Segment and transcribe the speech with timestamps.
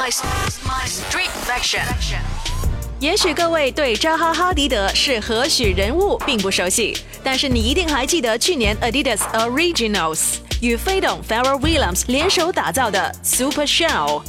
[0.00, 0.10] My
[0.64, 1.84] my street fashion。
[3.00, 10.20] 也许各位对扎哈·哈迪德是何许人物并不熟悉，但是你一定还记得去年 Adidas Originals
[10.62, 14.22] 与飞董 Pharrell Williams 联手打造的 Super Shell。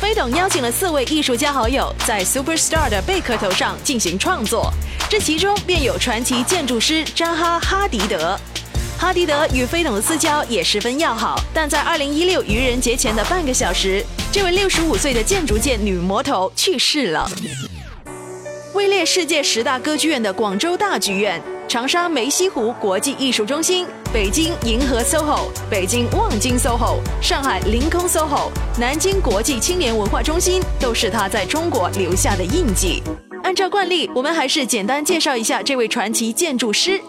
[0.00, 4.72] 飞董邀请了四位艺术家好友在 Superstar 的贝壳头上进行创作，
[5.10, 8.40] 这其中便有传奇建筑师扎哈·哈迪德。
[9.02, 17.28] 哈迪德与飞董的私交也十分要好，但在2016愚人节前的半个小时，这位65岁的建筑界女魔头去世了。
[18.74, 23.84] 位列世界十大歌剧院的广州大剧院、长沙梅溪湖国际艺术中心、
[24.14, 33.02] 北京银河 SOHO、北京望京 SOHO、上海凌空 SOHO、南京国际青年文化中心，都是他在中国留下的印记。
[33.42, 37.00] 按照惯例，我们还是简单介绍一下这位传奇建筑师。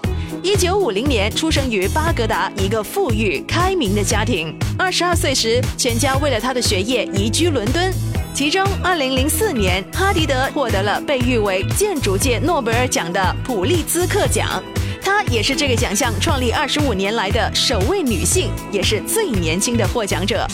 [0.44, 7.90] 一九五零年出生于巴格达一个富裕开明的家庭，二十二岁时，全家为了他的学业移居伦敦。
[8.34, 14.62] 其中，二零零四年，哈迪德获得了被誉为建筑界诺贝尔奖的普利兹克奖。
[15.02, 20.46] 她也是这个奖项创立二十五年来的首位女性，也是最年轻的获奖者。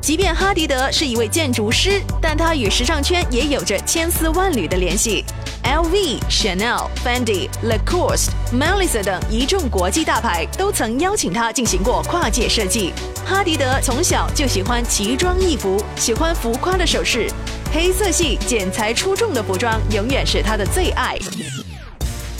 [0.00, 5.24] 即便哈迪德是一位建筑师，但他与时尚圈也有着千丝万缕的联系。
[5.62, 12.94] LV、Chanel、Fendi、Lacoste、Melissa 等一众国际大牌都曾邀请他进行过跨界设计。
[13.26, 17.30] 哈迪德从小就喜欢奇装异服，喜欢浮夸的首饰，
[17.72, 21.18] 黑色系、剪裁出众的服装永远是他的最爱。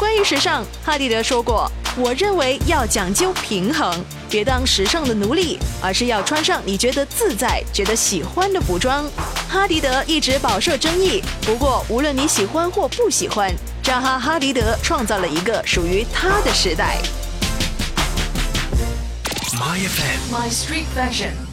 [0.00, 9.04] 关于时尚，哈迪德说过：“我认为要讲究平衡，别当时尚的奴隶，而是要穿上你觉得自在、觉得喜欢的服装。”
[9.46, 16.96] 哈迪德一直饱受争议，不过无论你喜欢或不喜欢，扎哈·哈迪德创造了一个属于他的时代。
[19.52, 21.49] My FM，My Street Fashion。